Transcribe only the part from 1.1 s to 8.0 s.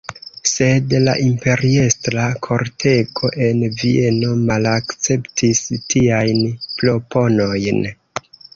imperiestra kortego en Vieno malakceptis tiajn proponojn.